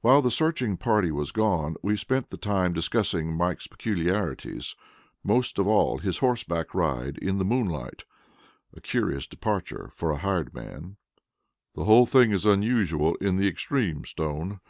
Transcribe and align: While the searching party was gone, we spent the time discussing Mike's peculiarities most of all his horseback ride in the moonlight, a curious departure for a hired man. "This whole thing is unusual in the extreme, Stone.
While 0.00 0.22
the 0.22 0.30
searching 0.30 0.76
party 0.76 1.10
was 1.10 1.32
gone, 1.32 1.74
we 1.82 1.96
spent 1.96 2.30
the 2.30 2.36
time 2.36 2.72
discussing 2.72 3.34
Mike's 3.36 3.66
peculiarities 3.66 4.76
most 5.24 5.58
of 5.58 5.66
all 5.66 5.98
his 5.98 6.18
horseback 6.18 6.72
ride 6.72 7.18
in 7.18 7.38
the 7.38 7.44
moonlight, 7.44 8.04
a 8.74 8.80
curious 8.80 9.26
departure 9.26 9.88
for 9.92 10.12
a 10.12 10.18
hired 10.18 10.54
man. 10.54 10.98
"This 11.74 11.84
whole 11.84 12.06
thing 12.06 12.30
is 12.30 12.46
unusual 12.46 13.16
in 13.16 13.38
the 13.38 13.48
extreme, 13.48 14.04
Stone. 14.04 14.60